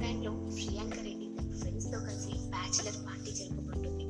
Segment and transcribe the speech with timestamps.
[0.00, 4.04] టైంలో ప్రియాంక రెడ్డి తన ఫ్రెండ్స్తో కలిసి బ్యాచిలర్ పార్టీ జరుపుకుంటుంది.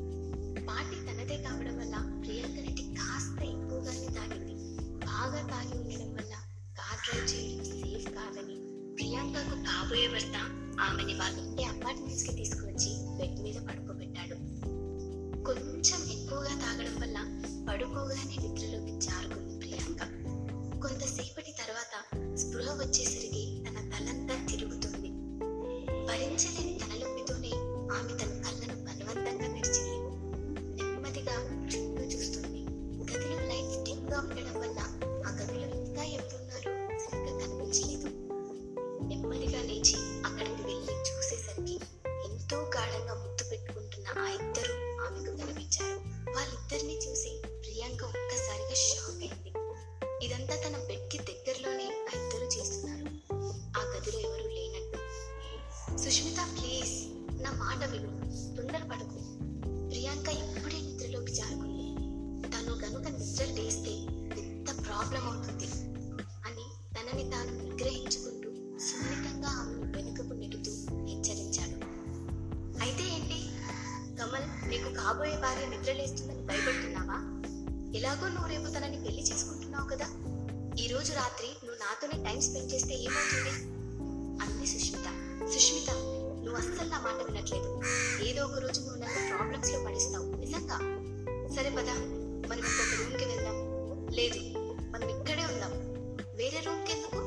[0.66, 4.54] పార్టీ తనదే కావడం వల్ల ప్రియాంక రెడ్డి కాస్త ఎక్కువగానే తాగింది.
[5.06, 6.34] బాగా తాగి ఉండడం వల్ల
[6.78, 8.56] కార్ డ్రైవ్ చేయడం సేఫ్ కాదని
[8.94, 10.36] ప్రియాంకకు కాబోయే భర్త
[10.80, 14.34] ఆమెని వాళ్ళ ఇంటి అపార్ట్మెంట్స్కి తీసుకువచ్చి బెడ్ మీద పడుకోబెట్టాడు.
[15.44, 17.16] కొంచెం ఎక్కువగా తాగడం వల్ల
[17.68, 20.00] పడుకోగానే నిద్రలోకి జారుకుంది ప్రియాంక.
[20.82, 23.63] కొంతసేపటి తర్వాత స్పృహ వచ్చేసరికి
[26.34, 27.50] భరించలేని తలనొప్పితోనే
[27.96, 28.33] ఆమె తన
[61.34, 61.94] జారుకుంది
[62.48, 65.66] తను గనుక నిద్ర లేస్తే పెద్ద ప్రాబ్లం అవుతుంది
[66.46, 66.64] అని
[66.94, 68.48] తనని తాను నిగ్రహించుకుంటూ
[68.78, 70.70] సున్నితంగా ఆమెను వెనుకకు నెడుతూ
[71.06, 71.84] హెచ్చరించాడు.
[72.82, 73.48] అయితే ఏంటి?
[74.20, 77.40] కమల్ నీకు కాబోయే భార్య నిద్రలేస్తుందని భయపడుతున్నావా?
[77.94, 80.06] ఎలాగో నువ్వు రేపు తనని పెళ్ళి చేసుకుంటున్నావు కదా.
[80.84, 83.74] ఈ రోజు రాత్రి నువ్వు నాతోనే టైం స్పెండ్ చేస్తే ఏమవుతుంది?
[84.44, 85.04] అంది సుష్మిత.
[85.48, 85.90] సుష్మిత
[86.44, 87.82] నువ్వు అస్సలు నా మాట వినట్లేదు.
[88.22, 90.36] ఏదో ఒక రోజు నువ్వు నన్ను ప్రాబ్లమ్స్లో పడిస్తావు.
[90.36, 91.03] నిజంగా?
[91.64, 91.88] సరే పద.
[92.48, 93.56] మనం ఇంకొక రూమ్కి వెళ్దాం.
[94.12, 94.40] లేదు
[94.90, 95.72] మనం ఇక్కడే ఉన్నాం
[96.36, 97.18] వేరే రూమ్కి ఎందుకు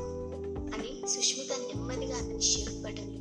[0.75, 3.16] అని సుష్మిత నెమ్మదిగా అతని షర్ట్ బటన్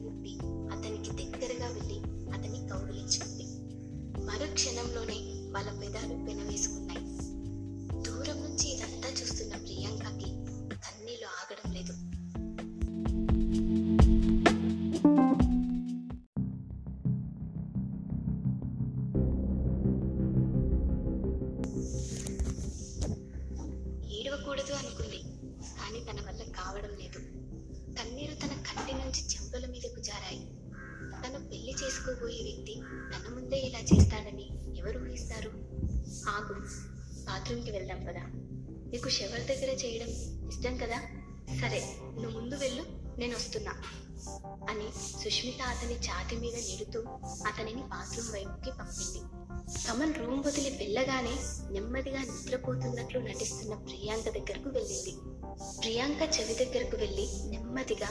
[24.56, 25.18] ఏడవకూడదు అనుకుంది.
[25.78, 27.20] కానీ తన వల్ల కావడం లేదు.
[27.96, 30.40] కన్నీరు తన కంటి నుంచి చెంపల మీదకు జారాయి.
[31.22, 32.74] తను పెళ్ళి చేసుకోబోయే వ్యక్తి
[33.12, 34.46] తన ముందే ఇలా చేస్తాడని
[34.78, 35.50] ఎవరు ఊహిస్తారు?
[36.28, 36.56] ఆగు
[37.26, 38.24] బాత్రూమ్కి వెళ్దాం కదా
[38.92, 40.10] నీకు షవర్ దగ్గర చేయడం
[40.48, 40.98] ఇష్టం కదా?
[41.60, 41.80] సరే
[42.14, 42.84] నువ్వు ముందు వెళ్ళు
[43.18, 43.74] నేను వస్తున్నా
[44.68, 44.86] అని
[45.20, 47.00] సుష్మిత అతని ఛాతి మీద నిలుతూ
[47.46, 49.20] అతనిని బాత్రూమ్ వైపుకి పంపింది.
[49.66, 51.36] కమల్ రూమ్ వదిలి వెళ్ళగానే
[51.70, 55.14] నెమ్మదిగా నిద్రపోతున్నట్లు నటిస్తున్న ప్రియాంక దగ్గరకు వెళ్ళింది.
[55.80, 58.08] ప్రియాంక చెవి దగ్గరకు వెళ్ళి నెమ్మదిగా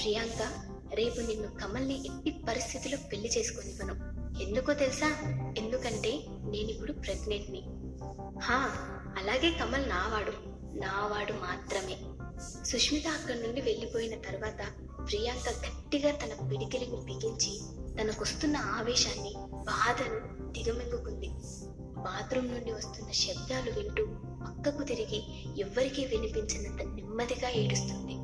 [0.00, 0.52] ప్రియాంక
[0.94, 5.06] రేపు నిన్ను కమల్ని ఎట్టి పరిస్థితిలో పెళ్ళి చేసుకొనివ్వను ఎందుకో తెలుసా?
[5.58, 7.62] ఎందుకంటే నేనిప్పుడు ప్రెగ్నెంట్ని.
[8.40, 8.56] హా
[9.18, 10.32] అలాగే కమల్ నావాడు.
[10.78, 11.96] నావాడు మాత్రమే.
[12.64, 14.58] సుష్మిత అక్కడి నుండి వెళ్ళిపోయిన తర్వాత
[15.08, 17.60] ప్రియాంక గట్టిగా తన పిడికిలిని బిగించి
[18.18, 21.28] తనకొస్తున్న ఆవేశాన్ని బాధను దిగమింగుకుంది.
[22.02, 24.04] బాత్రూమ్ నుండి వస్తున్న శబ్దాలు వింటూ
[24.44, 25.22] పక్కకు తిరిగి
[25.60, 28.14] ఎవ్వరికీ వినిపించినంత నెమ్మదిగా ఏడుస్తుంది.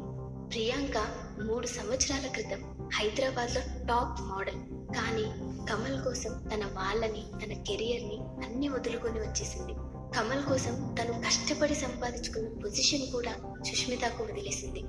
[0.51, 0.99] ప్రియాంక
[1.43, 4.59] మూడు సంవత్సరాల క్రితం హైదరాబాద్లో టాప్ మోడల్.
[4.97, 5.23] కానీ
[5.71, 9.73] కమల్ కోసం తన వాళ్ళని తన కెరియర్ని అన్ని వదులుకొని వచ్చేసింది.
[10.17, 14.85] కమల్ కోసం తను కష్టపడి సంపాదించుకున్న పొజిషన్ కూడా సుష్మితకు వదిలేసింది.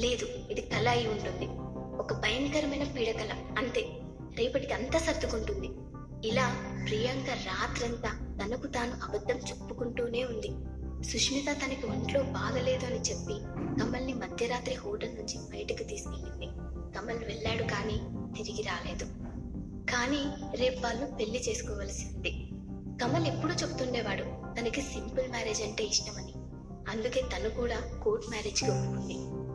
[0.00, 1.48] లేదు ఇది కళ అయి ఉంటుంది.
[1.96, 3.88] ఒక భయంకరమైన పీడకల అంతే.
[4.38, 5.70] రేపటికి అంతా సర్దుకుంటుంది.
[6.28, 10.50] ఇలా ప్రియాంక రాత్రంతా తనకు తాను అబద్ధం చెప్పుకుంటూనే ఉంది.
[11.04, 13.34] సుష్మిత తనకి ఒంట్లో బాగలేదు అని చెప్పి
[13.82, 16.46] కమల్ని మధ్యరాత్రి హోటల్ నుంచి బయటకు తీసుకెళ్ళింది.
[16.98, 18.00] కమల్ వెళ్ళాడు కానీ
[18.36, 19.04] తిరిగి రాలేదు.
[19.90, 20.24] కానీ
[20.56, 22.30] రేపు వాళ్ళు పెళ్ళి చేసుకోవలసింది
[23.02, 24.24] కమల్ ఎప్పుడూ చెప్తుండేవాడు
[24.60, 26.32] తనకి సింపుల్ మ్యారేజ్ అంటే ఇష్టమని.
[26.88, 29.49] అందుకే తను కూడా కోర్ట్ మ్యారేజ్కి ఒప్పుకుంది.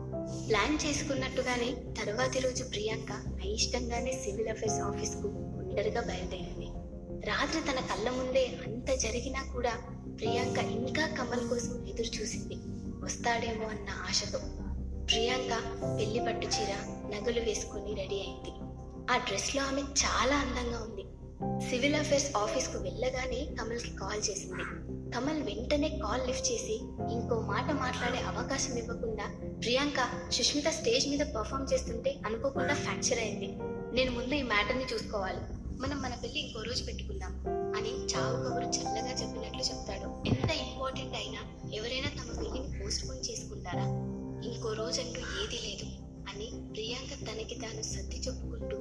[0.48, 6.66] ప్లాన్ చేసుకున్నట్టుగానే తరువాతి రోజు ప్రియాంక అయిష్టంగానే సివిల్ అఫైర్స్ ఆఫీస్కు ఒంటరిగా బయలుదేరింది.
[7.26, 9.72] రాత్రి తన కళ్ళ ముందే అంత జరిగినా కూడా
[10.18, 12.54] ప్రియాంక ఇంకా కమల్ కోసం ఎదురు చూసింది.
[13.04, 14.38] వస్తాడేమో అన్న ఆశతో.
[15.04, 15.52] ప్రియాంక
[15.98, 16.72] పెళ్ళి పట్టు చీర
[17.14, 18.50] నగలు వేసుకుని రెడీ అయింది.
[19.10, 21.05] ఆ డ్రెస్లో ఆమె చాలా అందంగా ఉంది.
[21.70, 24.64] సివిల్ అఫేర్స్ ఆఫీస్కు వెళ్ళగానే కమల్కి కాల్ చేసింది.
[25.10, 26.74] కమల్ వెంటనే కాల్ లిఫ్ట్ చేసి
[27.12, 29.26] ఇంకో మాట మాట్లాడే అవకాశం ఇవ్వకుండా
[29.58, 33.48] ప్రియాంక సుష్మిత స్టేజ్ మీద పర్ఫామ్ చేస్తుంటే అనుకోకుండా ఫ్రాక్చర్ అయింది.
[33.96, 35.40] నేను ముందు ఈ మ్యాటర్ని చూసుకోవాలి.
[35.80, 37.32] మనం మన పెళ్ళి ఇంకో రోజు పెట్టుకుందాం
[37.76, 40.28] అని చావు కబురు చల్లగా చెప్పినట్లు చెప్తాడు.
[40.28, 43.86] ఎంత ఇంపార్టెంట్ అయినా ఎవరైనా తమ పెళ్ళిని పోస్ట్ పోన్ చేసుకుంటారా?
[44.50, 45.86] ఇంకో రోజు అంటూ ఏదీ లేదు
[46.30, 48.76] అని ప్రియాంక తనకి తాను సర్ది చెప్పుకుంటూ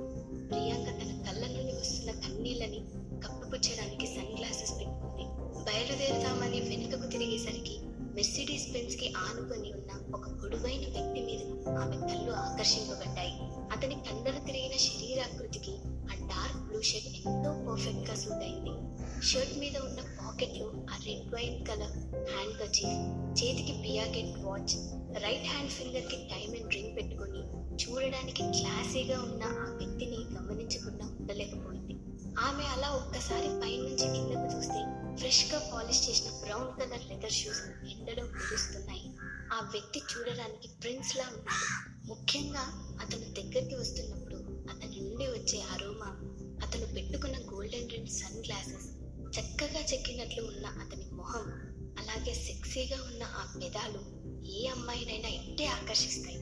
[0.52, 2.80] ప్రియాంక తన కళ్ళ నుండి వస్తున్న కన్నీళ్ళని
[3.24, 5.26] కప్పుపుచ్చడానికి సన్ గ్లాసెస్ పెట్టుకుంది.
[5.68, 7.76] బయలుదేరుతామని వెనుకకు తిరిగేసరికి
[8.16, 11.42] మెర్సిడీస్ బెంజ్కి ఆనుకొని ఉన్న ఒక పొడువైన వ్యక్తి మీద
[11.78, 13.34] ఆమె కళ్ళు ఆకర్షింపబడ్డాయి.
[13.72, 15.74] అతని కండలు తిరిగిన శరీరాకృతికి
[16.12, 18.76] ఆ డార్క్ బ్లూ షర్ట్ ఎంతో పర్ఫెక్ట్గా సూట్ అయింది.
[19.24, 21.96] షర్ట్ మీద ఉన్న పాకెట్లో ఆ red wine colour
[22.32, 23.02] handkerchief
[23.40, 24.76] చేతికి పియాకెట్ వాచ్
[25.24, 27.42] రైట్ హ్యాండ్ ఫింగర్కి డైమండ్ రింగ్ పెట్టుకొని
[27.84, 29.68] చూడడానికి క్లాసీగా ఉన్న ఆ
[32.46, 34.80] ఆమె అలా ఒక్కసారి పైనుంచి కిందకు చూస్తే
[35.18, 37.62] ఫ్రెష్గా పాలిష్ చేసిన బ్రౌన్ కలర్ లెదర్ షూస్
[37.92, 39.06] ఎండలో మెరుస్తున్నాయి
[39.52, 41.68] ఆ వ్యక్తి చూడడానికి ప్రిన్స్ లా ఉన్నాడు.
[42.08, 42.64] ముఖ్యంగా
[43.02, 44.36] అతను దగ్గరికి వస్తున్నప్పుడు
[44.70, 46.10] అతని నుండి వచ్చే అరోమా
[46.64, 48.88] అతను పెట్టుకున్న గోల్డెన్ రిమ్ సన్ గ్లాసెస్
[49.36, 51.48] చక్కగా చెక్కినట్లు ఉన్న అతని మొహం
[52.00, 54.02] అలాగే సెక్సీగా ఉన్న ఆ పెదాలు
[54.52, 56.40] ఏ అమ్మాయినైనా ఇట్టే ఆకర్షిస్తాయి.